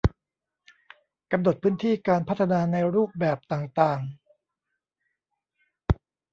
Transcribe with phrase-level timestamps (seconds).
[1.31, 3.99] กำหนดพื้นที่การพัฒนาในรูปแบบต่างต่าง